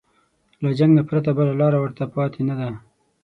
[0.61, 2.69] له جنګ نه پرته بله لاره ورته پاتې نه ده.